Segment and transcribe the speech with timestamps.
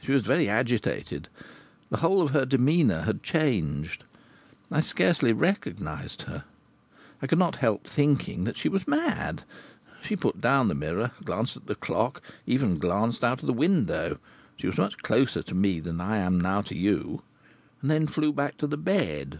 [0.00, 1.28] She was very agitated;
[1.90, 4.02] the whole of her demeanour had changed;
[4.70, 6.44] I scarcely recognized her.
[7.20, 9.42] I could not help thinking that she was mad.
[10.02, 14.18] She put down the mirror, glanced at the clock, even glanced out of the window
[14.56, 17.20] (she was much closer to me than I am now to you),
[17.82, 19.38] and then flew back to the bed.